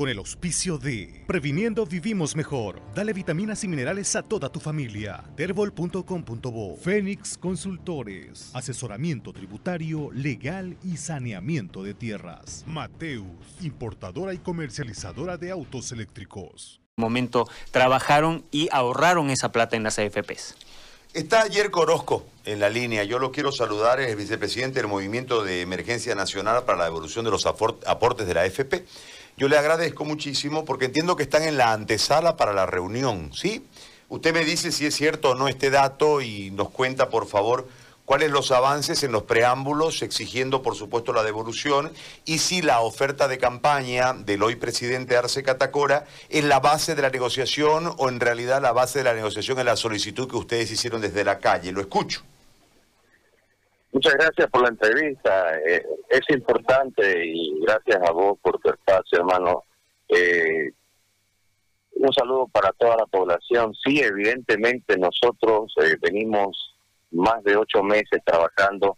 con 0.00 0.08
el 0.08 0.16
auspicio 0.16 0.78
de 0.78 1.24
Previniendo 1.26 1.84
Vivimos 1.84 2.34
Mejor. 2.34 2.80
Dale 2.94 3.12
vitaminas 3.12 3.64
y 3.64 3.68
minerales 3.68 4.16
a 4.16 4.22
toda 4.22 4.48
tu 4.48 4.58
familia. 4.58 5.22
Terbol.com.bo 5.36 6.76
Fénix 6.78 7.36
Consultores. 7.36 8.48
Asesoramiento 8.54 9.34
tributario, 9.34 10.10
legal 10.14 10.78
y 10.82 10.96
saneamiento 10.96 11.82
de 11.82 11.92
tierras. 11.92 12.64
Mateus, 12.66 13.26
importadora 13.60 14.32
y 14.32 14.38
comercializadora 14.38 15.36
de 15.36 15.50
autos 15.50 15.92
eléctricos. 15.92 16.80
momento 16.96 17.46
trabajaron 17.70 18.46
y 18.50 18.70
ahorraron 18.72 19.28
esa 19.28 19.52
plata 19.52 19.76
en 19.76 19.82
las 19.82 19.98
AFPs. 19.98 20.56
Está 21.12 21.42
ayer 21.42 21.70
Corosco 21.70 22.24
en 22.46 22.60
la 22.60 22.70
línea. 22.70 23.04
Yo 23.04 23.18
lo 23.18 23.32
quiero 23.32 23.52
saludar, 23.52 24.00
es 24.00 24.10
el 24.10 24.16
vicepresidente 24.16 24.78
del 24.78 24.88
Movimiento 24.88 25.44
de 25.44 25.60
Emergencia 25.60 26.14
Nacional 26.14 26.62
para 26.64 26.78
la 26.78 26.84
Devolución 26.84 27.24
de 27.24 27.32
los 27.32 27.44
Aportes 27.44 28.26
de 28.28 28.32
la 28.32 28.42
AFP. 28.42 28.86
Yo 29.40 29.48
le 29.48 29.56
agradezco 29.56 30.04
muchísimo 30.04 30.66
porque 30.66 30.84
entiendo 30.84 31.16
que 31.16 31.22
están 31.22 31.44
en 31.44 31.56
la 31.56 31.72
antesala 31.72 32.36
para 32.36 32.52
la 32.52 32.66
reunión, 32.66 33.32
¿sí? 33.32 33.64
Usted 34.10 34.34
me 34.34 34.44
dice 34.44 34.70
si 34.70 34.84
es 34.84 34.94
cierto 34.94 35.30
o 35.30 35.34
no 35.34 35.48
este 35.48 35.70
dato 35.70 36.20
y 36.20 36.50
nos 36.50 36.68
cuenta, 36.68 37.08
por 37.08 37.26
favor, 37.26 37.66
cuáles 38.04 38.30
los 38.30 38.52
avances 38.52 39.02
en 39.02 39.12
los 39.12 39.22
preámbulos, 39.22 40.02
exigiendo 40.02 40.60
por 40.60 40.76
supuesto 40.76 41.14
la 41.14 41.22
devolución, 41.22 41.90
y 42.26 42.40
si 42.40 42.60
la 42.60 42.80
oferta 42.80 43.28
de 43.28 43.38
campaña 43.38 44.12
del 44.12 44.42
hoy 44.42 44.56
presidente 44.56 45.16
Arce 45.16 45.42
Catacora 45.42 46.04
es 46.28 46.44
la 46.44 46.60
base 46.60 46.94
de 46.94 47.00
la 47.00 47.08
negociación 47.08 47.94
o 47.96 48.10
en 48.10 48.20
realidad 48.20 48.60
la 48.60 48.72
base 48.72 48.98
de 48.98 49.04
la 49.04 49.14
negociación 49.14 49.58
es 49.58 49.64
la 49.64 49.76
solicitud 49.76 50.28
que 50.28 50.36
ustedes 50.36 50.70
hicieron 50.70 51.00
desde 51.00 51.24
la 51.24 51.38
calle. 51.38 51.72
Lo 51.72 51.80
escucho. 51.80 52.20
Muchas 53.92 54.14
gracias 54.14 54.48
por 54.50 54.62
la 54.62 54.68
entrevista. 54.68 55.58
Eh, 55.66 55.84
es 56.08 56.20
importante 56.28 57.26
y 57.26 57.60
gracias 57.62 57.98
a 58.08 58.12
vos 58.12 58.38
por 58.40 58.60
tu 58.60 58.70
espacio, 58.70 59.18
hermano. 59.18 59.64
Eh, 60.08 60.72
un 61.94 62.12
saludo 62.12 62.46
para 62.48 62.72
toda 62.72 62.96
la 62.96 63.06
población. 63.06 63.74
Sí, 63.74 64.00
evidentemente 64.00 64.96
nosotros 64.96 65.74
eh, 65.82 65.96
venimos 66.00 66.76
más 67.10 67.42
de 67.42 67.56
ocho 67.56 67.82
meses 67.82 68.20
trabajando. 68.24 68.96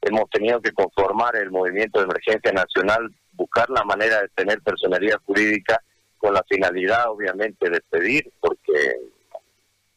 Hemos 0.00 0.30
tenido 0.30 0.60
que 0.60 0.72
conformar 0.72 1.34
el 1.36 1.50
movimiento 1.50 1.98
de 1.98 2.06
emergencia 2.06 2.52
nacional, 2.52 3.12
buscar 3.32 3.68
la 3.70 3.82
manera 3.84 4.22
de 4.22 4.28
tener 4.28 4.62
personalidad 4.62 5.20
jurídica 5.26 5.82
con 6.16 6.32
la 6.32 6.44
finalidad, 6.48 7.10
obviamente, 7.10 7.68
de 7.68 7.80
pedir, 7.90 8.32
porque 8.40 8.96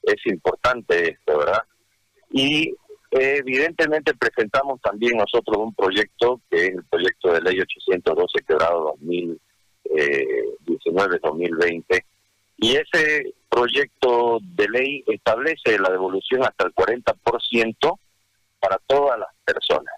es 0.04 0.26
importante 0.26 1.12
esto, 1.12 1.38
¿verdad? 1.38 1.64
Y 2.32 2.76
evidentemente 3.12 4.14
presentamos 4.14 4.80
también 4.82 5.18
nosotros 5.18 5.58
un 5.58 5.76
proyecto, 5.76 6.40
que 6.50 6.68
es 6.68 6.76
el 6.76 6.86
proyecto 6.86 7.34
de 7.34 7.42
ley 7.42 7.60
812 7.60 8.46
quebrado 8.48 8.96
2019-2020, 9.86 12.06
y 12.58 12.76
ese 12.76 13.34
proyecto 13.50 14.40
de 14.42 14.70
ley 14.70 15.04
establece 15.08 15.78
la 15.78 15.90
devolución 15.90 16.44
hasta 16.44 16.66
el 16.66 16.74
40% 16.74 18.00
para 18.60 18.78
todas 18.88 19.20
las 19.20 19.30
personas. 19.44 19.94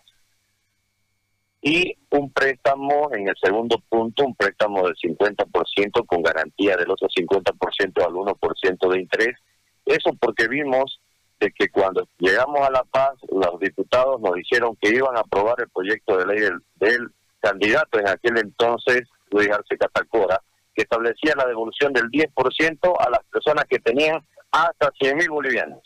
Y 1.61 1.95
un 2.09 2.31
préstamo, 2.31 3.11
en 3.13 3.27
el 3.29 3.35
segundo 3.41 3.77
punto, 3.87 4.25
un 4.25 4.35
préstamo 4.35 4.85
del 4.85 4.95
50% 4.95 6.05
con 6.05 6.21
garantía 6.21 6.75
del 6.75 6.91
otro 6.91 7.07
50% 7.07 8.05
al 8.05 8.13
1% 8.13 8.91
de 8.91 8.99
interés. 8.99 9.37
Eso 9.85 10.13
porque 10.19 10.47
vimos 10.47 10.99
de 11.43 11.51
que 11.51 11.69
cuando 11.69 12.07
llegamos 12.19 12.61
a 12.61 12.71
La 12.71 12.83
Paz, 12.85 13.15
los 13.29 13.59
diputados 13.59 14.21
nos 14.21 14.33
dijeron 14.35 14.77
que 14.79 14.95
iban 14.95 15.17
a 15.17 15.21
aprobar 15.21 15.55
el 15.59 15.69
proyecto 15.69 16.17
de 16.17 16.25
ley 16.25 16.39
del, 16.39 16.59
del 16.75 17.11
candidato 17.41 17.99
en 17.99 18.07
aquel 18.07 18.37
entonces, 18.37 19.01
Luis 19.29 19.49
Arce 19.49 19.77
Catacora, 19.77 20.41
que 20.73 20.83
establecía 20.83 21.33
la 21.35 21.45
devolución 21.45 21.91
del 21.91 22.09
10% 22.09 22.95
a 22.97 23.09
las 23.09 23.23
personas 23.25 23.65
que 23.65 23.79
tenían 23.79 24.25
hasta 24.51 24.91
100 24.99 25.17
mil 25.17 25.29
bolivianos. 25.31 25.81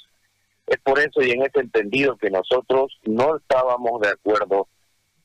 Es 0.67 0.77
por 0.83 0.99
eso 0.99 1.21
y 1.21 1.31
en 1.31 1.41
ese 1.41 1.59
entendido 1.59 2.17
que 2.17 2.29
nosotros 2.29 2.99
no 3.03 3.37
estábamos 3.37 3.99
de 4.01 4.09
acuerdo 4.09 4.67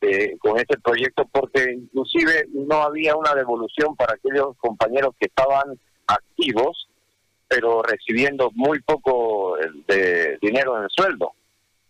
eh, 0.00 0.38
con 0.38 0.56
este 0.56 0.78
proyecto 0.78 1.28
porque 1.30 1.74
inclusive 1.74 2.46
no 2.54 2.82
había 2.82 3.16
una 3.16 3.34
devolución 3.34 3.94
para 3.96 4.14
aquellos 4.14 4.56
compañeros 4.56 5.14
que 5.20 5.26
estaban 5.26 5.78
activos 6.06 6.88
pero 7.52 7.82
recibiendo 7.82 8.50
muy 8.54 8.80
poco 8.80 9.58
eh, 9.60 10.38
dinero 10.40 10.78
en 10.78 10.84
el 10.84 10.90
sueldo. 10.90 11.32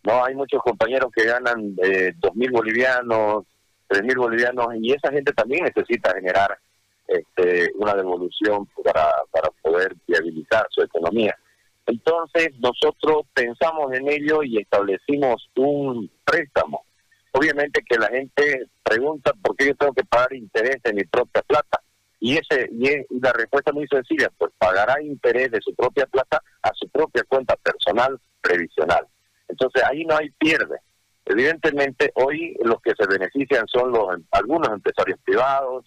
No 0.03 0.25
hay 0.25 0.35
muchos 0.35 0.61
compañeros 0.61 1.13
que 1.15 1.25
ganan 1.25 1.77
eh, 1.85 2.15
dos 2.17 2.35
mil 2.35 2.51
bolivianos, 2.51 3.45
tres 3.87 4.03
mil 4.03 4.17
bolivianos 4.17 4.75
y 4.81 4.93
esa 4.93 5.13
gente 5.13 5.33
también 5.33 5.63
necesita 5.63 6.13
generar 6.15 6.59
este, 7.07 7.71
una 7.77 7.95
devolución 7.95 8.67
para, 8.83 9.09
para 9.31 9.51
poder 9.63 9.95
viabilizar 10.09 10.67
su 10.71 10.83
economía. 10.83 11.39
Entonces 11.87 12.51
nosotros 12.59 13.23
pensamos 13.33 13.93
en 13.93 14.09
ello 14.09 14.43
y 14.43 14.59
establecimos 14.59 15.49
un 15.55 16.11
préstamo. 16.25 16.85
Obviamente 17.31 17.85
que 17.89 17.99
la 17.99 18.09
gente 18.09 18.67
pregunta 18.83 19.33
por 19.41 19.55
qué 19.57 19.69
yo 19.69 19.77
tengo 19.77 19.93
que 19.93 20.05
pagar 20.05 20.35
interés 20.35 20.83
de 20.83 20.93
mi 20.93 21.05
propia 21.05 21.43
plata. 21.43 21.81
Y, 22.25 22.39
ese, 22.39 22.69
y 22.71 22.87
la 23.21 23.33
respuesta 23.33 23.73
es 23.73 23.75
muy 23.75 23.89
sencilla, 23.89 24.31
pues 24.39 24.53
pagará 24.57 25.03
interés 25.03 25.51
de 25.51 25.61
su 25.61 25.75
propia 25.75 26.07
plata 26.07 26.41
a 26.63 26.71
su 26.73 26.89
propia 26.89 27.25
cuenta 27.27 27.57
personal 27.57 28.17
previsional. 28.41 29.09
Entonces 29.49 29.83
ahí 29.83 30.05
no 30.05 30.17
hay 30.17 30.31
pierde. 30.39 30.79
Evidentemente 31.25 32.13
hoy 32.15 32.57
los 32.63 32.81
que 32.81 32.93
se 32.97 33.09
benefician 33.09 33.67
son 33.67 33.91
los 33.91 34.21
algunos 34.31 34.69
empresarios 34.69 35.19
privados, 35.25 35.85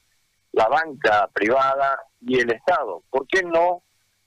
la 0.52 0.68
banca 0.68 1.30
privada 1.34 2.02
y 2.20 2.42
el 2.42 2.52
Estado. 2.52 3.02
¿Por 3.10 3.26
qué 3.28 3.42
no 3.42 3.84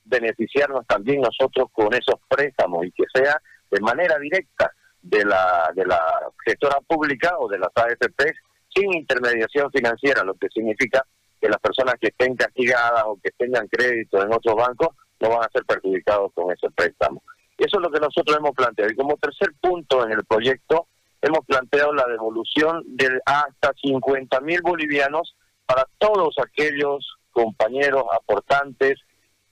beneficiarnos 0.06 0.86
también 0.86 1.20
nosotros 1.20 1.68
con 1.72 1.92
esos 1.92 2.18
préstamos 2.26 2.86
y 2.86 2.92
que 2.92 3.04
sea 3.12 3.38
de 3.70 3.80
manera 3.82 4.18
directa 4.18 4.72
de 5.02 5.26
la 5.26 5.70
de 5.74 5.84
la 5.84 6.00
gestora 6.42 6.78
pública 6.86 7.36
o 7.38 7.48
de 7.48 7.58
las 7.58 7.70
AFP 7.74 8.32
sin 8.74 8.94
intermediación 8.94 9.70
financiera, 9.70 10.24
lo 10.24 10.32
que 10.36 10.48
significa 10.48 11.04
que 11.40 11.48
las 11.48 11.60
personas 11.60 11.94
que 12.00 12.08
estén 12.08 12.36
castigadas 12.36 13.04
o 13.06 13.18
que 13.22 13.30
tengan 13.36 13.68
crédito 13.68 14.22
en 14.22 14.32
otros 14.32 14.54
bancos 14.56 14.88
no 15.20 15.30
van 15.30 15.44
a 15.44 15.50
ser 15.52 15.64
perjudicados 15.64 16.32
con 16.34 16.52
ese 16.52 16.70
préstamo. 16.70 17.22
Eso 17.56 17.78
es 17.78 17.82
lo 17.82 17.90
que 17.90 18.00
nosotros 18.00 18.36
hemos 18.36 18.54
planteado. 18.54 18.90
Y 18.90 18.96
como 18.96 19.16
tercer 19.16 19.52
punto 19.60 20.04
en 20.04 20.12
el 20.12 20.24
proyecto, 20.24 20.86
hemos 21.20 21.44
planteado 21.44 21.92
la 21.92 22.06
devolución 22.06 22.82
de 22.86 23.20
hasta 23.26 23.72
50 23.82 24.40
mil 24.40 24.62
bolivianos 24.62 25.34
para 25.66 25.86
todos 25.98 26.36
aquellos 26.38 27.18
compañeros 27.32 28.04
aportantes 28.12 28.98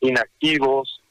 inactivos 0.00 1.02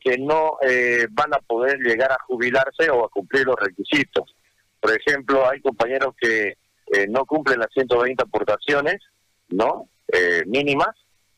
que 0.00 0.18
no 0.18 0.58
eh, 0.62 1.06
van 1.10 1.34
a 1.34 1.38
poder 1.38 1.78
llegar 1.78 2.12
a 2.12 2.22
jubilarse 2.26 2.90
o 2.90 3.04
a 3.04 3.08
cumplir 3.08 3.46
los 3.46 3.56
requisitos. 3.56 4.34
Por 4.80 4.92
ejemplo, 4.92 5.48
hay 5.48 5.60
compañeros 5.60 6.14
que 6.20 6.56
eh, 6.92 7.06
no 7.08 7.24
cumplen 7.24 7.58
las 7.58 7.72
120 7.72 8.22
aportaciones, 8.22 9.00
¿no? 9.48 9.88
Eh, 10.12 10.42
mínimas, 10.46 10.94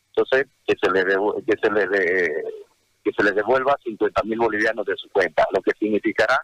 entonces 0.08 0.46
que 0.66 0.74
se 0.80 0.90
les 0.90 1.04
que 1.04 1.54
se 1.62 1.70
les 1.70 1.88
que 3.04 3.12
se 3.16 3.22
les 3.22 3.34
devuelva 3.34 3.78
50 3.84 4.22
mil 4.24 4.38
bolivianos 4.38 4.84
de 4.84 4.96
su 4.96 5.08
cuenta, 5.10 5.46
lo 5.52 5.62
que 5.62 5.70
significará 5.78 6.40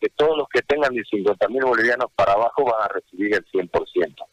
que 0.00 0.08
todos 0.10 0.36
los 0.36 0.48
que 0.48 0.62
tengan 0.62 0.94
de 0.94 1.04
50 1.04 1.48
mil 1.48 1.64
bolivianos 1.64 2.10
para 2.14 2.32
abajo 2.32 2.64
van 2.64 2.82
a 2.82 2.88
recibir 2.88 3.34
el 3.34 3.44
100%. 3.46 4.26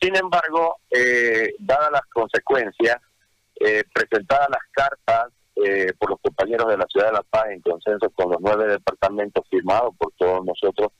Sin 0.00 0.16
embargo, 0.16 0.76
eh, 0.90 1.54
dadas 1.58 1.90
las 1.90 2.06
consecuencias, 2.12 2.96
eh, 3.60 3.82
presentadas 3.92 4.48
las 4.50 4.62
cartas 4.70 5.32
eh, 5.64 5.92
por 5.98 6.10
los 6.10 6.20
compañeros 6.20 6.68
de 6.68 6.76
la 6.76 6.86
Ciudad 6.86 7.06
de 7.06 7.12
La 7.14 7.22
Paz 7.22 7.46
en 7.50 7.60
consenso 7.60 8.10
con 8.10 8.30
los 8.30 8.40
nueve 8.40 8.68
departamentos 8.68 9.44
firmados 9.50 9.94
por 9.98 10.12
todos 10.16 10.44
nosotros, 10.44 10.92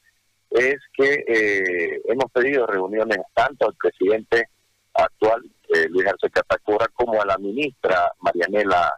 es 0.50 0.77
que 0.95 1.25
eh, 1.28 2.03
hemos 2.06 2.31
pedido 2.33 2.66
reuniones 2.66 3.19
tanto 3.34 3.66
al 3.66 3.75
presidente 3.75 4.49
actual, 4.95 5.43
Luis 5.90 6.06
Arce 6.06 6.30
Catacora, 6.30 6.86
como 6.94 7.20
a 7.20 7.26
la 7.26 7.38
ministra 7.38 8.12
Marianela 8.20 8.92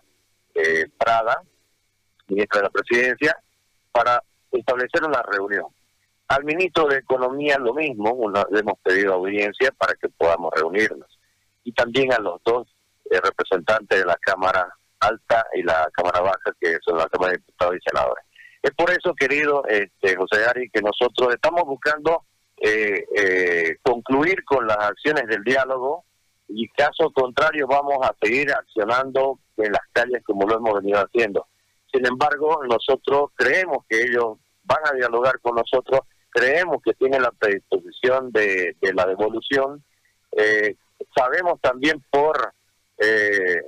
Prada, 0.99 1.43
ministra 2.28 2.61
de 2.61 2.64
la 2.64 2.70
Presidencia, 2.70 3.37
para 3.93 4.22
establecer 4.52 5.05
una 5.05 5.22
reunión. 5.22 5.67
Al 6.28 6.44
ministro 6.44 6.87
de 6.87 6.99
Economía 6.99 7.58
lo 7.58 7.75
mismo, 7.75 8.17
le 8.50 8.61
hemos 8.61 8.78
pedido 8.84 9.14
audiencia 9.14 9.72
para 9.72 9.94
que 9.94 10.08
podamos 10.08 10.52
reunirnos. 10.55 11.19
Y 11.64 11.72
también 11.72 12.12
a 12.12 12.19
los 12.19 12.40
dos 12.44 12.69
eh, 13.11 13.19
representantes 13.20 13.99
de 13.99 14.05
la 14.05 14.16
Cámara 14.16 14.73
Alta 15.00 15.46
y 15.55 15.62
la 15.62 15.88
Cámara 15.93 16.20
Baja, 16.20 16.55
que 16.61 16.78
son 16.84 16.99
la 16.99 17.08
Cámara 17.08 17.32
de 17.32 17.38
Diputados 17.38 17.75
y 17.76 17.88
Senadores. 17.88 18.25
Es 18.62 18.70
por 18.73 18.90
eso, 18.90 19.14
querido 19.14 19.64
este, 19.66 20.14
José 20.16 20.44
Ari, 20.44 20.70
que 20.70 20.82
nosotros 20.82 21.34
estamos 21.34 21.64
buscando 21.64 22.25
eh, 22.58 23.05
eh, 23.16 23.78
concluir 23.82 24.44
con 24.44 24.66
las 24.66 24.78
acciones 24.78 25.26
del 25.26 25.43
diálogo 25.43 26.05
y 26.52 26.69
caso 26.69 27.11
contrario 27.12 27.67
vamos 27.67 27.99
a 28.02 28.14
seguir 28.20 28.52
accionando 28.52 29.38
en 29.56 29.73
las 29.73 29.82
calles 29.93 30.23
como 30.25 30.47
lo 30.47 30.56
hemos 30.56 30.75
venido 30.75 30.99
haciendo. 30.99 31.47
Sin 31.93 32.06
embargo, 32.06 32.61
nosotros 32.69 33.31
creemos 33.35 33.85
que 33.88 34.02
ellos 34.02 34.38
van 34.64 34.81
a 34.87 34.93
dialogar 34.93 35.41
con 35.41 35.56
nosotros 35.56 36.00
creemos 36.31 36.81
que 36.82 36.94
tiene 36.94 37.19
la 37.19 37.32
predisposición 37.32 38.31
de, 38.31 38.76
la 38.94 39.06
devolución. 39.06 39.82
Eh, 40.32 40.76
sabemos 41.17 41.61
también 41.61 42.02
por 42.11 42.52
eh, 42.99 43.62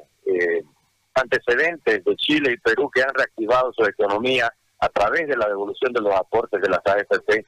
antecedentes 1.14 2.04
de 2.04 2.16
Chile 2.16 2.52
y 2.52 2.58
Perú 2.58 2.90
que 2.90 3.02
han 3.02 3.14
reactivado 3.14 3.72
su 3.72 3.84
economía 3.84 4.52
a 4.78 4.88
través 4.88 5.28
de 5.28 5.36
la 5.36 5.48
devolución 5.48 5.92
de 5.92 6.00
los 6.00 6.14
aportes 6.14 6.60
de 6.60 6.68
las 6.68 6.80
AFP, 6.84 7.44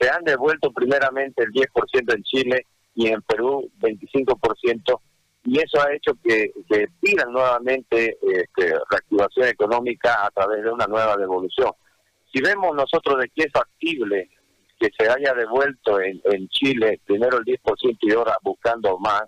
se 0.00 0.10
han 0.10 0.24
devuelto 0.24 0.72
primeramente 0.72 1.42
el 1.42 1.50
10% 1.50 2.14
en 2.14 2.22
Chile 2.22 2.66
y 2.98 3.06
en 3.06 3.22
Perú 3.22 3.70
25%, 3.78 5.00
y 5.44 5.60
eso 5.60 5.80
ha 5.80 5.94
hecho 5.94 6.12
que, 6.22 6.50
pidan 7.00 7.32
nuevamente 7.32 8.18
este, 8.20 8.74
reactivación 8.90 9.46
económica 9.46 10.26
a 10.26 10.30
través 10.30 10.64
de 10.64 10.70
una 10.72 10.88
nueva 10.88 11.16
devolución. 11.16 11.70
Si 12.32 12.42
vemos 12.42 12.74
nosotros 12.74 13.20
de 13.20 13.28
que 13.28 13.44
es 13.44 13.52
factible 13.52 14.28
que 14.80 14.88
se 14.98 15.08
haya 15.08 15.32
devuelto 15.32 16.00
en, 16.00 16.20
en 16.24 16.48
Chile 16.48 17.00
primero 17.06 17.38
el 17.38 17.44
10% 17.44 17.98
y 18.00 18.12
ahora 18.12 18.36
buscando 18.42 18.98
más, 18.98 19.22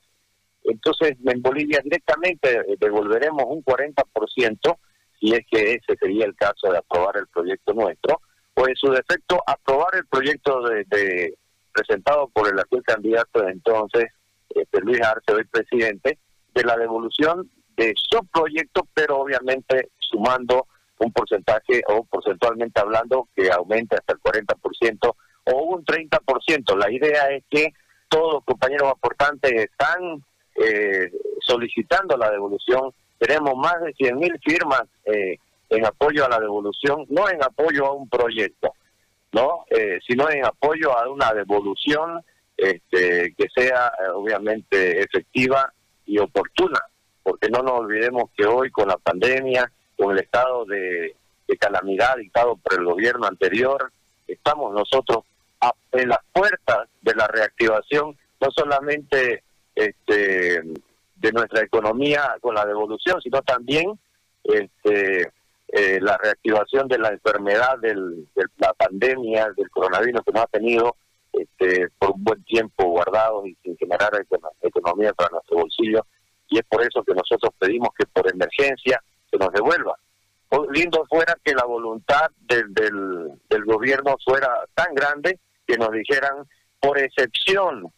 entonces 0.65 1.17
en 1.25 1.41
Bolivia 1.41 1.81
directamente 1.85 2.65
devolveremos 2.81 3.45
un 3.47 3.63
40%, 3.63 4.79
si 5.21 5.33
es 5.33 5.47
que 5.49 5.75
ese 5.75 5.97
sería 5.97 6.27
el 6.27 6.35
caso 6.35 6.73
de 6.73 6.79
aprobar 6.79 7.19
el 7.19 7.29
proyecto 7.29 7.73
nuestro, 7.73 8.21
o 8.55 8.67
en 8.67 8.75
su 8.75 8.91
defecto 8.91 9.41
aprobar 9.47 9.95
el 9.95 10.07
proyecto 10.09 10.61
de, 10.63 11.35
presentado 11.73 12.29
por 12.29 12.49
el 12.49 12.59
actual 12.59 12.83
candidato 12.85 13.47
entonces, 13.49 14.07
este, 14.49 14.81
Luis 14.81 15.01
Arce, 15.01 15.33
hoy 15.33 15.45
presidente, 15.45 16.19
de 16.55 16.65
la 16.65 16.77
devolución 16.77 17.51
de 17.77 17.95
su 17.97 18.25
proyecto, 18.27 18.87
pero 18.93 19.19
obviamente 19.19 19.91
sumando 19.99 20.67
un 20.99 21.13
porcentaje 21.13 21.83
o 21.89 22.05
porcentualmente 22.05 22.81
hablando 22.81 23.29
que 23.35 23.51
aumente 23.51 23.97
hasta 23.97 24.13
el 24.13 24.21
40% 24.21 25.15
o 25.45 25.63
un 25.63 25.85
30%. 25.85 26.77
La 26.77 26.91
idea 26.91 27.31
es 27.31 27.45
que 27.49 27.73
todos 28.09 28.35
los 28.35 28.45
compañeros 28.45 28.91
aportantes 28.91 29.53
están 29.53 30.23
eh, 30.57 31.11
solicitando 31.41 32.17
la 32.17 32.31
devolución. 32.31 32.93
Tenemos 33.19 33.57
más 33.57 33.81
de 33.81 33.95
100.000 33.95 34.41
firmas 34.43 34.83
eh, 35.05 35.39
en 35.71 35.87
apoyo 35.87 36.27
a 36.27 36.29
la 36.29 36.41
devolución, 36.41 37.07
no 37.09 37.29
en 37.31 37.43
apoyo 37.43 37.87
a 37.87 37.93
un 37.93 38.09
proyecto, 38.09 38.75
no, 39.33 39.65
eh, 39.71 39.99
sino 40.07 40.29
en 40.31 40.45
apoyo 40.45 40.97
a 40.99 41.09
una 41.09 41.33
devolución 41.33 42.25
este, 42.57 43.35
que 43.37 43.49
sea 43.55 43.93
eh, 43.99 44.11
obviamente 44.15 45.01
efectiva 45.01 45.73
y 46.05 46.19
oportuna, 46.19 46.81
porque 47.23 47.49
no 47.49 47.63
nos 47.63 47.81
olvidemos 47.81 48.31
que 48.37 48.45
hoy 48.45 48.71
con 48.71 48.89
la 48.89 48.97
pandemia, 48.97 49.71
con 49.97 50.13
el 50.13 50.23
estado 50.23 50.65
de, 50.65 51.17
calamidad 51.59 52.17
dictado 52.17 52.57
por 52.57 52.79
el 52.79 52.85
gobierno 52.85 53.27
anterior, 53.27 53.91
estamos 54.27 54.73
nosotros 54.73 55.25
en 55.93 56.09
las 56.09 56.21
puertas 56.33 56.89
de 57.03 57.15
la 57.15 57.27
reactivación, 57.27 58.17
no 58.41 58.49
solamente 58.53 59.43
este, 59.75 60.63
de 61.17 61.33
nuestra 61.33 61.63
economía 61.63 62.37
con 62.41 62.55
la 62.55 62.65
devolución, 62.65 63.21
sino 63.21 63.43
también 63.43 63.99
este, 64.45 65.31
eh, 65.73 66.01
la 66.01 66.17
reactivación 66.17 66.89
de 66.89 66.99
la 66.99 67.11
enfermedad 67.11 67.79
de 67.79 67.95
la 68.57 68.73
pandemia 68.75 69.53
del 69.57 69.71
coronavirus 69.71 70.23
que 70.25 70.33
nos 70.33 70.43
ha 70.43 70.47
tenido 70.49 70.97
este, 71.33 71.89
por 71.97 72.11
un 72.11 72.25
buen 72.25 72.43
tiempo 72.43 72.85
guardado 72.87 73.47
y 73.47 73.55
sin 73.63 73.77
generar 73.77 74.11
economía 74.63 75.13
para 75.13 75.31
nuestro 75.31 75.59
bolsillo. 75.59 76.05
Y 76.49 76.59
es 76.59 76.65
por 76.69 76.83
eso 76.83 77.05
que 77.05 77.15
nosotros 77.15 77.53
pedimos 77.57 77.91
que 77.97 78.05
por 78.07 78.29
emergencia 78.29 79.01
se 79.31 79.37
nos 79.37 79.53
devuelva. 79.53 79.95
lindo 80.73 81.07
fuera 81.09 81.37
que 81.45 81.55
la 81.55 81.65
voluntad 81.65 82.31
del, 82.41 82.75
del, 82.75 83.39
del 83.49 83.65
gobierno 83.65 84.17
fuera 84.25 84.51
tan 84.75 84.93
grande 84.93 85.39
que 85.69 85.79
nos 85.79 85.93
dijeran, 85.93 86.49
por 86.81 86.99
excepción, 86.99 87.93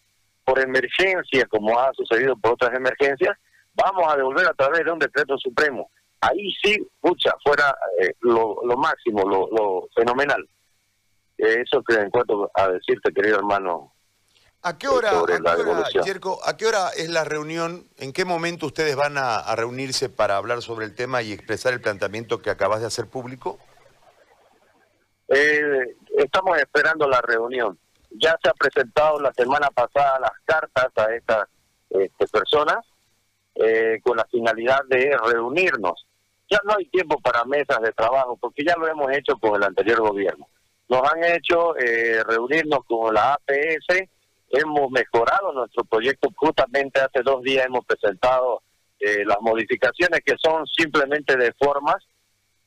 por 0.45 0.59
emergencia, 0.59 1.47
como 1.47 1.79
ha 1.79 1.91
sucedido 1.95 2.37
por 2.37 2.53
otras 2.53 2.75
emergencias, 2.75 3.35
vamos 3.73 4.13
a 4.13 4.17
devolver 4.17 4.47
a 4.47 4.53
través 4.53 4.85
de 4.85 4.93
un 4.93 4.99
decreto 4.99 5.39
supremo 5.39 5.89
ahí 6.23 6.55
sí, 6.63 6.89
pucha, 7.01 7.35
fuera 7.45 7.77
eh, 8.01 8.15
lo, 8.21 8.57
máximo, 8.77 9.25
lo, 9.25 9.89
fenomenal. 9.95 10.49
Eh, 11.37 11.63
eso 11.65 11.83
que 11.83 11.95
encuentro 11.95 12.51
a 12.55 12.69
decirte, 12.69 13.13
querido 13.13 13.39
hermano. 13.39 13.93
¿A 14.63 14.79
qué 14.79 14.87
hora, 14.87 15.11
a 15.11 16.57
qué 16.57 16.67
hora, 16.67 16.89
es 16.97 17.11
la 17.11 17.25
reunión? 17.25 17.89
¿En 17.99 18.13
qué 18.13 18.25
momento 18.25 18.67
ustedes 18.67 18.95
van 18.95 19.19
a, 19.19 19.43
reunirse 19.57 20.09
para 20.09 20.37
hablar 20.37 20.63
sobre 20.63 20.87
el 20.87 20.95
tema 20.95 21.21
y 21.21 21.33
expresar 21.33 21.73
el 21.73 21.81
planteamiento 21.81 22.41
que 22.41 22.51
acabas 22.51 22.81
de 22.81 22.87
hacer 22.87 23.09
público? 23.09 23.59
Eh, 25.27 25.97
estamos 26.17 26.57
esperando 26.59 27.09
la 27.09 27.21
reunión. 27.21 27.77
Ya 28.11 28.39
se 28.41 28.51
ha 28.51 28.55
presentado 28.55 29.19
la 29.19 29.33
semana 29.33 29.69
pasada 29.75 30.21
las 30.21 30.33
cartas 30.45 30.93
a 30.97 31.13
estas 31.13 31.49
este, 31.91 32.27
personas 32.29 32.87
con 34.03 34.17
la 34.17 34.25
finalidad 34.31 34.81
de 34.89 35.15
reunirnos 35.25 36.07
ya 36.53 36.61
no 36.65 36.75
hay 36.77 36.85
tiempo 36.87 37.19
para 37.21 37.45
mesas 37.47 37.81
de 37.81 37.93
trabajo, 37.93 38.37
porque 38.37 38.63
ya 38.63 38.75
lo 38.77 38.87
hemos 38.87 39.11
hecho 39.11 39.39
con 39.39 39.57
el 39.57 39.63
anterior 39.63 40.01
gobierno. 40.01 40.47
Nos 40.89 41.01
han 41.11 41.25
hecho 41.25 41.75
eh, 41.79 42.23
reunirnos 42.25 42.81
con 42.85 43.15
la 43.15 43.33
APS, 43.33 44.03
hemos 44.51 44.91
mejorado 44.91 45.53
nuestro 45.55 45.83
proyecto, 45.85 46.29
justamente 46.37 47.01
hace 47.01 47.23
dos 47.23 47.43
días 47.43 47.65
hemos 47.65 47.87
presentado 47.87 48.63
eh, 49.01 49.25
las 49.25 49.39
modificaciones 49.41 50.21
que 50.23 50.35
son 50.37 50.67
simplemente 50.67 51.39
de 51.39 51.55
formas, 51.55 52.05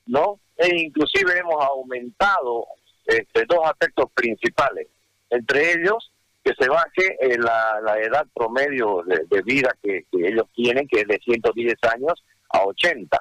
¿no? 0.08 0.40
E 0.58 0.76
inclusive 0.76 1.38
hemos 1.38 1.64
aumentado 1.64 2.66
este, 3.06 3.46
dos 3.48 3.60
aspectos 3.66 4.10
principales, 4.16 4.88
entre 5.30 5.74
ellos 5.74 6.12
que 6.44 6.54
se 6.58 6.68
baje 6.68 7.18
eh, 7.22 7.38
la, 7.38 8.00
edad 8.00 8.26
promedio 8.34 9.04
de, 9.06 9.42
vida 9.44 9.76
que, 9.84 10.06
que, 10.12 10.28
ellos 10.28 10.48
tienen, 10.56 10.88
que 10.88 11.02
es 11.02 11.08
de 11.08 11.20
110 11.24 11.76
años 11.84 12.24
a 12.50 12.64
80 12.64 13.20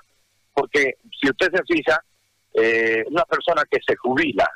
porque 0.54 0.94
si 1.20 1.28
usted 1.28 1.50
se 1.52 1.62
fija, 1.64 2.00
eh, 2.54 3.04
una 3.10 3.24
persona 3.24 3.64
que 3.68 3.80
se 3.84 3.96
jubila, 3.96 4.48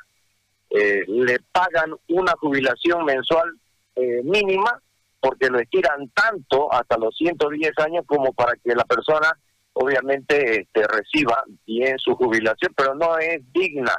eh, 0.69 1.03
le 1.07 1.39
pagan 1.51 1.93
una 2.07 2.31
jubilación 2.39 3.03
mensual 3.03 3.53
eh, 3.95 4.21
mínima 4.23 4.81
porque 5.19 5.49
lo 5.49 5.59
estiran 5.59 6.09
tanto 6.09 6.71
hasta 6.71 6.97
los 6.97 7.13
110 7.17 7.71
años 7.79 8.05
como 8.07 8.31
para 8.31 8.53
que 8.63 8.73
la 8.73 8.85
persona 8.85 9.37
obviamente 9.73 10.61
este, 10.61 10.87
reciba 10.87 11.43
bien 11.67 11.99
su 11.99 12.15
jubilación, 12.15 12.73
pero 12.75 12.95
no 12.95 13.17
es 13.17 13.41
digna, 13.51 13.95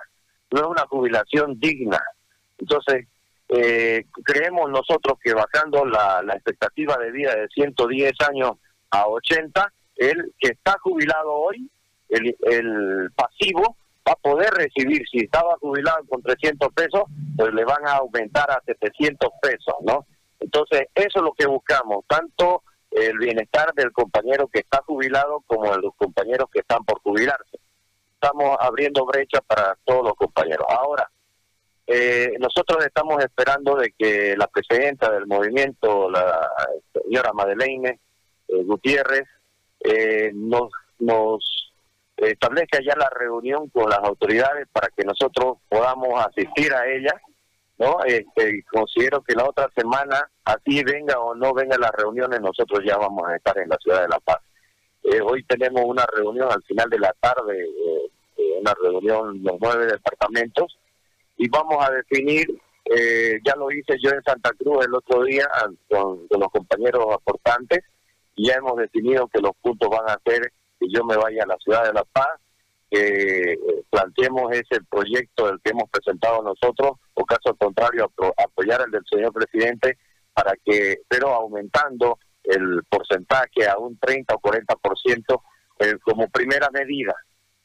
no 0.50 0.60
es 0.60 0.66
una 0.66 0.86
jubilación 0.86 1.60
digna. 1.60 2.00
Entonces, 2.58 3.06
creemos 4.24 4.70
nosotros 4.70 5.18
que 5.22 5.34
bajando 5.34 5.84
la, 5.84 6.22
la 6.22 6.34
expectativa 6.34 6.96
de 6.98 7.10
vida 7.10 7.34
de 7.34 7.48
110 7.48 8.12
años 8.28 8.52
a 8.90 9.08
80, 9.08 9.72
el 9.96 10.32
que 10.38 10.52
está 10.52 10.76
jubilado 10.80 11.32
hoy 11.32 11.70
el, 12.10 13.10
pasivo 13.14 13.76
va 14.06 14.12
a 14.12 14.16
poder 14.16 14.50
recibir, 14.50 15.02
si 15.10 15.18
estaba 15.18 15.56
jubilado 15.60 16.04
con 16.08 16.22
300 16.22 16.72
pesos, 16.72 17.02
pues 17.36 17.52
le 17.54 17.64
van 17.64 17.86
a 17.86 17.96
aumentar 17.96 18.50
a 18.50 18.62
700 18.64 19.30
pesos, 19.40 19.74
¿no? 19.82 20.06
Entonces, 20.40 20.88
eso 20.94 21.18
es 21.18 21.22
lo 21.22 21.32
que 21.32 21.46
buscamos, 21.46 22.04
tanto 22.06 22.62
el 22.90 23.18
bienestar 23.18 23.72
del 23.74 23.92
compañero 23.92 24.48
que 24.48 24.60
está 24.60 24.82
jubilado 24.84 25.44
como 25.46 25.70
de 25.70 25.80
los 25.80 25.94
compañeros 25.96 26.48
que 26.52 26.60
están 26.60 26.84
por 26.84 27.00
jubilarse. 27.02 27.58
Estamos 28.14 28.56
abriendo 28.60 29.06
brecha 29.06 29.40
para 29.46 29.76
todos 29.84 30.04
los 30.04 30.14
compañeros. 30.14 30.66
Ahora, 30.68 31.08
eh, 31.92 32.36
nosotros 32.38 32.84
estamos 32.84 33.22
esperando 33.22 33.74
de 33.74 33.92
que 33.98 34.36
la 34.36 34.46
presidenta 34.46 35.10
del 35.10 35.26
movimiento, 35.26 36.08
la 36.08 36.48
señora 36.92 37.32
Madeleine 37.32 37.98
eh, 38.46 38.62
Gutiérrez, 38.64 39.26
eh, 39.80 40.30
nos, 40.34 40.70
nos 41.00 41.59
establezca 42.28 42.78
ya 42.82 42.94
la 42.96 43.10
reunión 43.10 43.68
con 43.70 43.88
las 43.88 44.00
autoridades 44.00 44.68
para 44.72 44.88
que 44.88 45.04
nosotros 45.04 45.58
podamos 45.68 46.24
asistir 46.26 46.72
a 46.74 46.86
ella, 46.86 47.20
¿no? 47.78 47.98
Este, 48.04 48.62
considero 48.70 49.22
que 49.22 49.34
la 49.34 49.48
otra 49.48 49.70
semana, 49.74 50.30
así 50.44 50.84
venga 50.84 51.18
o 51.18 51.34
no 51.34 51.54
venga 51.54 51.78
las 51.78 51.92
reuniones, 51.92 52.40
nosotros 52.40 52.80
ya 52.84 52.96
vamos 52.98 53.26
a 53.26 53.36
estar 53.36 53.56
en 53.58 53.68
la 53.70 53.78
ciudad 53.78 54.02
de 54.02 54.08
La 54.08 54.20
Paz. 54.20 54.38
Eh, 55.04 55.20
hoy 55.22 55.42
tenemos 55.44 55.82
una 55.86 56.04
reunión 56.14 56.52
al 56.52 56.62
final 56.64 56.90
de 56.90 56.98
la 56.98 57.14
tarde, 57.18 57.58
eh, 57.58 58.10
eh, 58.36 58.58
una 58.60 58.74
reunión 58.82 59.42
los 59.42 59.56
nueve 59.58 59.86
departamentos, 59.86 60.78
y 61.38 61.48
vamos 61.48 61.82
a 61.82 61.90
definir, 61.90 62.46
ya 63.44 63.54
lo 63.56 63.70
hice 63.70 63.94
yo 64.02 64.10
en 64.10 64.22
Santa 64.24 64.50
Cruz 64.58 64.84
el 64.84 64.94
otro 64.94 65.22
día 65.22 65.48
con, 65.88 66.26
con 66.28 66.40
los 66.40 66.50
compañeros 66.50 67.06
aportantes, 67.14 67.82
y 68.34 68.48
ya 68.48 68.56
hemos 68.56 68.76
definido 68.76 69.26
que 69.28 69.40
los 69.40 69.52
puntos 69.62 69.88
van 69.88 70.10
a 70.10 70.20
ser 70.24 70.52
que 70.80 70.86
yo 70.88 71.04
me 71.04 71.16
vaya 71.16 71.44
a 71.44 71.46
la 71.46 71.58
ciudad 71.58 71.84
de 71.84 71.92
La 71.92 72.04
Paz, 72.04 72.40
que 72.90 73.52
eh, 73.52 73.58
planteemos 73.88 74.50
ese 74.52 74.82
proyecto 74.90 75.46
del 75.46 75.60
que 75.62 75.70
hemos 75.70 75.88
presentado 75.90 76.42
nosotros, 76.42 76.92
o 77.14 77.24
caso 77.24 77.54
contrario, 77.54 78.10
apoyar 78.36 78.82
el 78.84 78.90
del 78.90 79.04
señor 79.08 79.32
presidente, 79.32 79.98
para 80.32 80.54
que, 80.64 81.02
pero 81.06 81.28
aumentando 81.28 82.18
el 82.42 82.82
porcentaje 82.88 83.68
a 83.68 83.78
un 83.78 83.98
30 83.98 84.34
o 84.34 84.40
40% 84.40 85.42
eh, 85.80 85.98
como 86.02 86.28
primera 86.28 86.68
medida, 86.72 87.14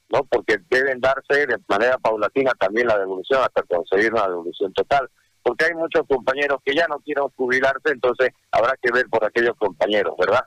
¿no? 0.10 0.26
Porque 0.26 0.58
deben 0.70 1.00
darse 1.00 1.48
de 1.48 1.58
manera 1.68 1.98
paulatina 1.98 2.52
también 2.60 2.88
la 2.88 3.00
devolución 3.00 3.42
hasta 3.42 3.64
conseguir 3.64 4.14
una 4.14 4.28
devolución 4.28 4.74
total. 4.74 5.10
Porque 5.42 5.66
hay 5.66 5.74
muchos 5.74 6.04
compañeros 6.08 6.60
que 6.66 6.76
ya 6.76 6.88
no 6.88 7.00
quieren 7.00 7.26
jubilarse, 7.36 7.92
entonces 7.92 8.30
habrá 8.52 8.76
que 8.82 8.92
ver 8.92 9.08
por 9.10 9.24
aquellos 9.24 9.56
compañeros, 9.58 10.16
¿verdad? 10.18 10.44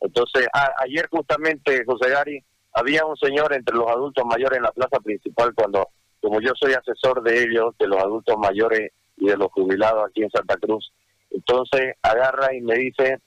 Entonces, 0.00 0.46
ayer 0.78 1.08
justamente, 1.10 1.84
José 1.84 2.10
Gary, 2.10 2.44
había 2.72 3.04
un 3.04 3.16
señor 3.16 3.52
entre 3.52 3.76
los 3.76 3.88
adultos 3.88 4.24
mayores 4.24 4.58
en 4.58 4.64
la 4.64 4.72
plaza 4.72 5.00
principal 5.00 5.52
cuando, 5.54 5.88
como 6.20 6.40
yo 6.40 6.52
soy 6.54 6.72
asesor 6.72 7.22
de 7.22 7.42
ellos, 7.42 7.74
de 7.78 7.88
los 7.88 7.98
adultos 7.98 8.36
mayores 8.38 8.92
y 9.16 9.26
de 9.26 9.36
los 9.36 9.52
jubilados 9.52 10.08
aquí 10.08 10.22
en 10.22 10.30
Santa 10.30 10.56
Cruz, 10.56 10.92
entonces 11.30 11.94
agarra 12.02 12.54
y 12.54 12.60
me 12.60 12.74
dice, 12.74 13.18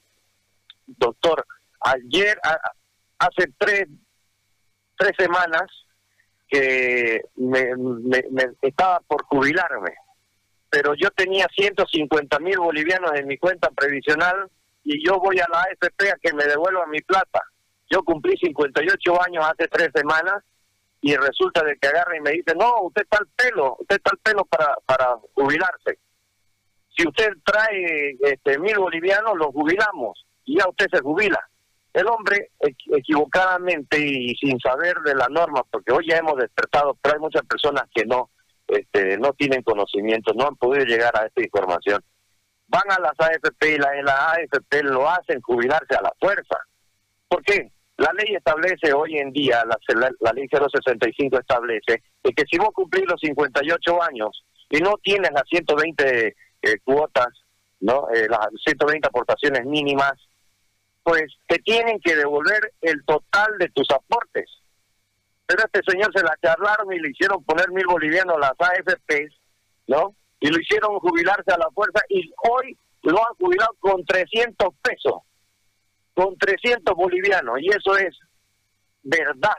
doctor, 0.87 1.45
ayer, 1.81 2.39
hace 3.19 3.51
tres, 3.57 3.87
tres 4.97 5.11
semanas 5.17 5.63
que 6.47 7.21
me, 7.35 7.75
me, 7.75 8.49
estaba 8.61 8.99
por 9.01 9.23
jubilarme, 9.23 9.93
pero 10.69 10.93
yo 10.95 11.09
tenía 11.11 11.47
150 11.53 12.39
mil 12.39 12.57
bolivianos 12.59 13.11
en 13.15 13.27
mi 13.27 13.37
cuenta 13.37 13.69
previsional 13.71 14.49
y 14.83 15.05
yo 15.05 15.19
voy 15.19 15.39
a 15.39 15.47
la 15.49 15.61
AFP 15.61 16.11
a 16.11 16.17
que 16.21 16.33
me 16.33 16.45
devuelva 16.45 16.85
mi 16.87 16.99
plata. 16.99 17.41
Yo 17.89 18.03
cumplí 18.03 18.35
58 18.37 19.21
años 19.27 19.45
hace 19.45 19.67
tres 19.67 19.89
semanas 19.93 20.43
y 21.01 21.15
resulta 21.15 21.63
de 21.63 21.77
que 21.77 21.87
agarra 21.87 22.17
y 22.17 22.21
me 22.21 22.31
dice, 22.31 22.53
no, 22.55 22.81
usted 22.83 23.03
está 23.03 23.17
al 23.17 23.27
pelo, 23.35 23.75
usted 23.79 23.97
está 23.97 24.11
al 24.11 24.17
pelo 24.19 24.45
para, 24.45 24.75
para 24.85 25.17
jubilarse. 25.33 25.99
Si 26.95 27.07
usted 27.07 27.29
trae 27.43 28.17
este, 28.21 28.59
mil 28.59 28.77
bolivianos, 28.77 29.33
los 29.35 29.47
jubilamos 29.47 30.25
y 30.45 30.59
ya 30.59 30.69
usted 30.69 30.87
se 30.91 31.01
jubila. 31.01 31.39
El 31.93 32.07
hombre 32.07 32.51
equivocadamente 32.59 33.99
y 33.99 34.35
sin 34.35 34.59
saber 34.59 34.95
de 35.05 35.15
la 35.15 35.27
norma, 35.29 35.63
porque 35.69 35.91
hoy 35.91 36.07
ya 36.07 36.17
hemos 36.17 36.37
despertado, 36.37 36.97
pero 37.01 37.15
hay 37.15 37.21
muchas 37.21 37.45
personas 37.45 37.83
que 37.93 38.05
no, 38.05 38.31
este, 38.67 39.17
no 39.17 39.33
tienen 39.33 39.61
conocimiento, 39.61 40.33
no 40.33 40.47
han 40.47 40.55
podido 40.55 40.85
llegar 40.85 41.15
a 41.15 41.27
esta 41.27 41.43
información. 41.43 42.03
Van 42.73 42.89
a 42.89 42.99
las 42.99 43.13
AFP 43.19 43.75
y 43.75 43.77
la, 43.77 43.93
la 44.01 44.31
AFP 44.31 44.81
lo 44.81 45.07
hacen 45.07 45.39
jubilarse 45.41 45.95
a 45.95 46.01
la 46.01 46.11
fuerza. 46.19 46.57
¿Por 47.27 47.43
qué? 47.43 47.71
La 47.97 48.11
ley 48.13 48.33
establece 48.33 48.91
hoy 48.93 49.19
en 49.19 49.31
día, 49.31 49.63
la, 49.65 49.77
la, 50.19 50.33
ley 50.33 50.47
065 50.49 51.39
establece 51.39 52.01
que 52.23 52.43
si 52.49 52.57
vos 52.57 52.69
cumplís 52.73 53.05
los 53.07 53.21
58 53.21 54.01
años 54.01 54.43
y 54.71 54.79
no 54.79 54.95
tienes 55.03 55.29
las 55.31 55.43
120 55.47 56.27
eh, 56.27 56.79
cuotas, 56.83 57.27
no 57.79 58.07
eh, 58.09 58.27
las 58.27 58.47
120 58.65 59.07
aportaciones 59.07 59.65
mínimas, 59.65 60.13
pues 61.03 61.25
te 61.47 61.59
tienen 61.59 61.99
que 61.99 62.15
devolver 62.15 62.73
el 62.81 63.05
total 63.05 63.55
de 63.59 63.69
tus 63.69 63.91
aportes. 63.91 64.49
Pero 65.45 65.63
este 65.63 65.81
señor 65.91 66.11
se 66.11 66.23
la 66.23 66.35
charlaron 66.41 66.91
y 66.91 66.99
le 66.99 67.11
hicieron 67.11 67.43
poner 67.43 67.69
mil 67.69 67.85
bolivianos 67.85 68.39
las 68.39 68.53
AFPs, 68.57 69.35
¿no? 69.85 70.15
Y 70.43 70.49
lo 70.49 70.59
hicieron 70.59 70.99
jubilarse 70.99 71.53
a 71.53 71.57
la 71.57 71.69
fuerza 71.73 72.01
y 72.09 72.29
hoy 72.51 72.77
lo 73.03 73.17
han 73.17 73.33
jubilado 73.39 73.73
con 73.79 74.03
300 74.03 74.75
pesos, 74.81 75.21
con 76.13 76.37
300 76.37 76.93
bolivianos, 76.93 77.61
y 77.61 77.69
eso 77.69 77.95
es 77.95 78.13
verdad, 79.03 79.55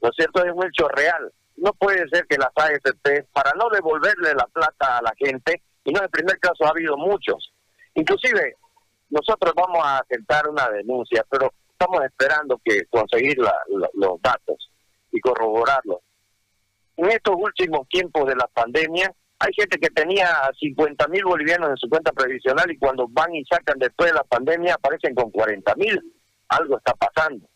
¿no 0.00 0.08
es 0.08 0.16
cierto? 0.16 0.42
Es 0.42 0.52
un 0.54 0.64
hecho 0.64 0.88
real. 0.88 1.30
No 1.56 1.74
puede 1.74 2.08
ser 2.08 2.26
que 2.26 2.38
las 2.38 2.48
AFP, 2.56 3.24
para 3.30 3.52
no 3.58 3.68
devolverle 3.68 4.32
la 4.32 4.46
plata 4.46 4.96
a 4.96 5.02
la 5.02 5.12
gente, 5.18 5.60
y 5.84 5.92
no 5.92 5.98
en 5.98 6.04
el 6.04 6.10
primer 6.10 6.38
caso 6.38 6.64
ha 6.64 6.70
habido 6.70 6.96
muchos, 6.96 7.52
inclusive 7.92 8.54
nosotros 9.10 9.52
vamos 9.54 9.84
a 9.84 9.98
aceptar 9.98 10.48
una 10.48 10.66
denuncia, 10.70 11.26
pero 11.28 11.52
estamos 11.72 12.02
esperando 12.06 12.58
que 12.64 12.86
conseguir 12.86 13.36
los 13.36 14.22
datos 14.22 14.70
y 15.12 15.20
corroborarlos. 15.20 15.98
En 16.96 17.10
estos 17.10 17.34
últimos 17.36 17.86
tiempos 17.88 18.26
de 18.26 18.36
la 18.36 18.46
pandemia, 18.46 19.12
hay 19.40 19.52
gente 19.54 19.78
que 19.78 19.88
tenía 19.88 20.28
50 20.58 21.08
mil 21.08 21.24
bolivianos 21.24 21.70
en 21.70 21.76
su 21.78 21.88
cuenta 21.88 22.12
previsional 22.12 22.70
y 22.70 22.76
cuando 22.76 23.08
van 23.08 23.34
y 23.34 23.42
sacan 23.46 23.78
después 23.78 24.10
de 24.10 24.16
la 24.16 24.24
pandemia 24.24 24.74
aparecen 24.74 25.14
con 25.14 25.30
40 25.30 25.74
mil. 25.76 25.98
Algo 26.48 26.76
está 26.76 26.92
pasando. 26.92 27.48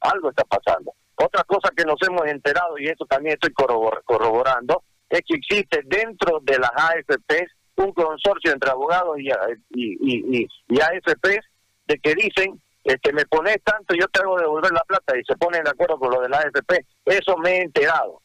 Algo 0.00 0.28
está 0.28 0.44
pasando. 0.44 0.92
Otra 1.16 1.44
cosa 1.44 1.70
que 1.74 1.84
nos 1.84 1.96
hemos 2.06 2.26
enterado, 2.26 2.78
y 2.78 2.88
esto 2.88 3.06
también 3.06 3.38
estoy 3.40 3.54
corroborando, 3.54 4.84
es 5.08 5.22
que 5.26 5.36
existe 5.36 5.80
dentro 5.86 6.40
de 6.42 6.58
las 6.58 6.70
AFPs 6.76 7.52
un 7.76 7.92
consorcio 7.92 8.52
entre 8.52 8.70
abogados 8.70 9.16
y, 9.18 9.30
y, 9.70 10.46
y, 10.68 10.80
AFP 10.80 11.40
de 11.86 11.98
que 12.00 12.14
dicen 12.14 12.60
que 13.02 13.12
me 13.12 13.24
pones 13.24 13.56
tanto, 13.64 13.94
yo 13.94 14.06
te 14.08 14.20
hago 14.20 14.38
devolver 14.38 14.72
la 14.72 14.82
plata 14.82 15.16
y 15.16 15.24
se 15.24 15.36
ponen 15.36 15.64
de 15.64 15.70
acuerdo 15.70 15.98
con 15.98 16.10
lo 16.10 16.20
de 16.20 16.28
la 16.28 16.38
AFP. 16.38 16.84
Eso 17.06 17.38
me 17.38 17.56
he 17.56 17.62
enterado. 17.62 18.20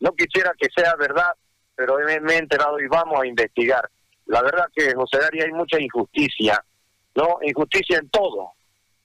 No 0.00 0.12
quisiera 0.12 0.52
que 0.58 0.68
sea 0.74 0.94
verdad, 0.96 1.32
pero 1.74 1.96
me, 1.98 2.34
he 2.34 2.38
enterado 2.38 2.78
y 2.80 2.86
vamos 2.86 3.20
a 3.20 3.26
investigar. 3.26 3.88
La 4.26 4.42
verdad 4.42 4.66
que, 4.74 4.94
José 4.94 5.18
Daría, 5.18 5.44
hay 5.44 5.52
mucha 5.52 5.80
injusticia, 5.80 6.62
¿no? 7.14 7.38
Injusticia 7.42 7.98
en 7.98 8.08
todo. 8.10 8.52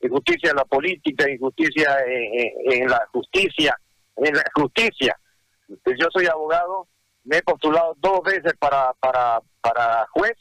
Injusticia 0.02 0.52
en 0.52 0.58
la 0.58 0.66
política, 0.66 1.30
injusticia 1.30 1.98
en 2.06 2.88
la 2.88 3.08
justicia, 3.12 3.76
en 4.18 4.36
la 4.36 4.44
justicia. 4.54 5.18
Yo 5.68 6.08
soy 6.12 6.28
abogado 6.28 6.88
me 7.28 7.38
he 7.38 7.44
postulado 7.44 7.96
dos 8.00 8.22
veces 8.24 8.54
para 8.58 8.94
para 8.94 9.42
para 9.62 10.08
juez 10.12 10.34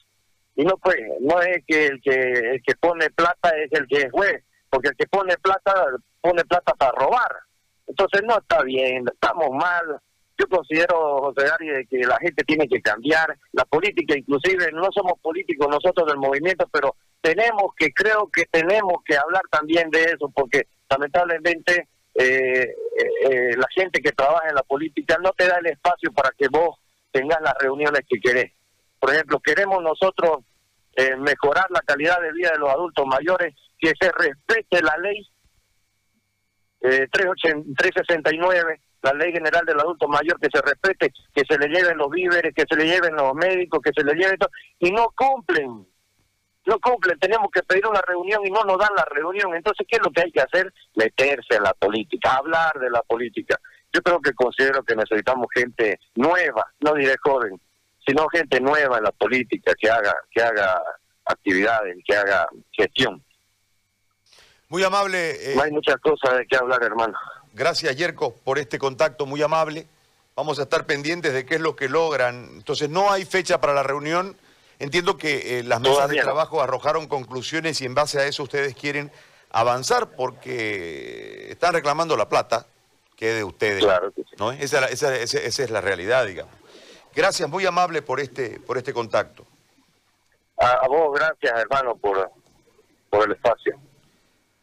y 0.55 0.65
no 0.65 0.77
pues 0.79 0.97
no 1.21 1.41
es 1.43 1.65
que 1.67 1.87
el 1.87 2.01
que 2.01 2.13
el 2.13 2.63
que 2.63 2.77
pone 2.77 3.11
plata 3.11 3.51
es 3.57 3.71
el 3.73 3.87
que 3.89 4.03
es 4.03 4.13
juez 4.13 4.45
porque 4.71 4.89
el 4.89 4.97
que 4.97 5.07
pone 5.07 5.37
plata 5.39 5.75
pone 6.21 6.45
plata 6.45 6.73
para 6.75 6.93
robar 6.93 7.33
entonces 7.89 8.23
no 8.25 8.39
está 8.39 8.63
bien 8.63 9.05
estamos 9.13 9.51
mal 9.51 10.01
yo 10.39 10.47
considero 10.49 11.19
José 11.19 11.49
Ari 11.49 11.87
que 11.87 11.99
la 11.99 12.19
gente 12.19 12.45
tiene 12.45 12.69
que 12.69 12.81
cambiar 12.81 13.37
la 13.53 13.65
política 13.65 14.17
inclusive 14.17 14.71
no 14.73 14.89
somos 14.93 15.19
políticos 15.21 15.69
nosotros 15.71 16.07
del 16.07 16.19
movimiento 16.19 16.69
pero 16.71 16.97
tenemos 17.21 17.73
que 17.77 17.93
creo 17.93 18.29
que 18.33 18.45
tenemos 18.47 19.03
que 19.05 19.17
hablar 19.17 19.43
también 19.51 19.91
de 19.91 20.05
eso 20.05 20.31
porque 20.35 20.69
lamentablemente 20.89 21.89
eh, 22.15 22.63
eh, 22.63 23.31
eh, 23.31 23.57
la 23.57 23.67
gente 23.75 24.01
que 24.01 24.13
trabaja 24.13 24.49
en 24.49 24.55
la 24.55 24.63
política 24.63 25.19
no 25.23 25.33
te 25.33 25.47
da 25.47 25.59
el 25.59 25.67
espacio 25.67 26.13
para 26.13 26.31
que 26.37 26.49
vos 26.49 26.79
tengas 27.11 27.41
las 27.43 27.55
reuniones 27.59 28.01
que 28.09 28.19
querés. 28.21 28.53
Por 28.99 29.13
ejemplo, 29.13 29.41
queremos 29.41 29.83
nosotros 29.83 30.39
eh, 30.97 31.15
mejorar 31.17 31.67
la 31.71 31.81
calidad 31.83 32.21
de 32.23 32.33
vida 32.33 32.51
de 32.53 32.59
los 32.59 32.71
adultos 32.71 33.07
mayores, 33.07 33.55
que 33.79 33.93
se 34.01 34.11
respete 34.13 34.81
la 34.83 34.97
ley 34.99 35.29
369, 37.11 38.81
la 39.03 39.13
ley 39.13 39.33
general 39.33 39.65
del 39.67 39.81
adulto 39.81 40.09
mayor, 40.09 40.39
que 40.41 40.49
se 40.53 40.61
respete, 40.63 41.13
que 41.35 41.43
se 41.49 41.59
le 41.59 41.69
lleven 41.69 41.99
los 41.99 42.11
víveres, 42.11 42.55
que 42.55 42.65
se 42.69 42.77
le 42.77 42.87
lleven 42.87 43.15
los 43.15 43.35
médicos, 43.35 43.81
que 43.83 43.93
se 43.95 44.05
le 44.05 44.15
lleven 44.15 44.39
todo, 44.39 44.51
y 44.79 44.91
no 44.91 45.09
cumplen 45.17 45.87
no 46.67 46.81
cumplen, 46.81 47.19
tenemos 47.19 47.49
que 47.53 47.63
pedir 47.63 47.87
una 47.87 48.01
reunión 48.03 48.45
y 48.45 48.51
no 48.51 48.65
nos 48.65 48.79
dan 48.79 48.91
la 48.97 49.07
reunión. 49.11 49.55
Entonces, 49.55 49.87
¿qué 49.89 49.97
es 49.97 50.03
lo 50.05 50.11
que 50.11 50.23
hay 50.23 50.33
que 50.33 50.41
hacer? 50.41 50.73
Meterse 50.97 51.55
en 51.57 51.63
la 51.63 51.73
política, 51.75 52.35
hablar 52.37 52.73
de 52.81 52.91
la 52.91 53.03
política. 53.03 53.59
Yo 53.93 54.03
creo 54.03 54.21
que 54.21 54.33
considero 54.33 54.83
que 54.83 54.97
necesitamos 54.97 55.47
gente 55.55 56.01
nueva, 56.17 56.65
no 56.81 56.95
diré 56.95 57.15
joven, 57.23 57.61
sino 58.05 58.27
gente 58.29 58.61
nueva 58.61 58.99
en 58.99 59.05
la 59.05 59.13
política 59.13 59.73
que 59.79 59.89
haga, 59.89 60.15
que 60.31 60.43
haga 60.43 60.83
actividades, 61.25 61.97
que 62.05 62.17
haga 62.17 62.49
gestión. 62.73 63.23
Muy 64.69 64.83
amable. 64.85 65.53
Eh, 65.53 65.57
no 65.57 65.63
hay 65.63 65.71
muchas 65.73 65.97
cosas 65.97 66.39
de 66.39 66.47
qué 66.47 66.57
hablar, 66.57 66.83
hermano. 66.83 67.15
Gracias, 67.53 67.97
Yerko, 67.97 68.35
por 68.35 68.59
este 68.59 68.79
contacto 68.79 69.27
muy 69.27 69.43
amable. 69.43 69.87
Vamos 70.35 70.59
a 70.59 70.63
estar 70.63 70.85
pendientes 70.87 71.33
de 71.33 71.47
qué 71.47 71.55
es 71.55 71.61
lo 71.61 71.77
que 71.77 71.89
logran. 71.89 72.51
Entonces, 72.55 72.91
no 72.91 73.11
hay 73.11 73.25
fecha 73.25 73.61
para 73.61 73.73
la 73.73 73.83
reunión 73.83 74.37
Entiendo 74.79 75.17
que 75.17 75.59
eh, 75.59 75.63
las 75.63 75.81
mesas 75.81 76.09
de 76.09 76.21
trabajo 76.21 76.61
arrojaron 76.61 77.07
conclusiones 77.07 77.81
y 77.81 77.87
en 77.87 77.95
base 77.95 78.19
a 78.19 78.27
eso 78.27 78.43
ustedes 78.43 78.75
quieren 78.75 79.11
avanzar 79.51 80.11
porque 80.11 81.51
están 81.51 81.73
reclamando 81.73 82.17
la 82.17 82.29
plata 82.29 82.67
que 83.17 83.31
es 83.31 83.37
de 83.37 83.45
ustedes. 83.45 83.83
Claro 83.83 84.13
que 84.13 84.23
sí. 84.25 84.35
¿no? 84.39 84.53
Esa, 84.53 84.87
es 84.91 85.71
la 85.71 85.81
realidad, 85.81 86.27
digamos. 86.27 86.53
Gracias, 87.15 87.49
muy 87.49 87.65
amable 87.65 88.03
por 88.03 88.21
este, 88.21 88.61
por 88.61 88.77
este 88.77 88.93
contacto. 88.93 89.47
A, 90.59 90.87
vos, 90.89 91.19
gracias, 91.19 91.59
hermano, 91.59 91.97
por, 91.97 92.31
por 93.09 93.25
el 93.25 93.33
espacio. 93.33 93.79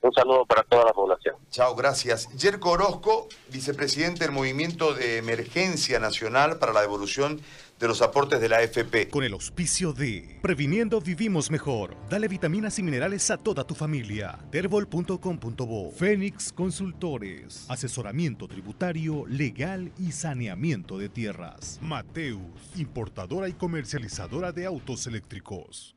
Un 0.03 0.13
saludo 0.13 0.45
para 0.45 0.63
toda 0.63 0.83
la 0.83 0.91
población. 0.91 1.35
Chao, 1.49 1.75
gracias. 1.75 2.27
Yerko 2.37 2.71
Orozco, 2.71 3.29
vicepresidente 3.49 4.25
del 4.25 4.33
Movimiento 4.33 4.93
de 4.93 5.17
Emergencia 5.17 5.97
Nacional 5.97 6.59
para 6.59 6.73
la 6.73 6.81
Devolución 6.81 7.39
de 7.79 7.87
los 7.87 8.01
aportes 8.01 8.41
de 8.41 8.49
la 8.49 8.57
AFP. 8.57 9.07
Con 9.09 9.23
el 9.23 9.31
auspicio 9.31 9.93
de 9.93 10.39
Previniendo 10.41 10.99
Vivimos 10.99 11.49
Mejor. 11.49 11.95
Dale 12.09 12.27
vitaminas 12.27 12.77
y 12.79 12.83
minerales 12.83 13.31
a 13.31 13.37
toda 13.37 13.63
tu 13.63 13.75
familia. 13.75 14.37
Terbol.com.bo. 14.51 15.91
Fénix 15.91 16.51
Consultores. 16.51 17.65
Asesoramiento 17.69 18.49
tributario, 18.49 19.25
legal 19.25 19.93
y 19.97 20.11
saneamiento 20.11 20.97
de 20.97 21.07
tierras. 21.07 21.79
Mateus, 21.81 22.41
importadora 22.75 23.47
y 23.47 23.53
comercializadora 23.53 24.51
de 24.51 24.65
autos 24.65 25.07
eléctricos. 25.07 25.95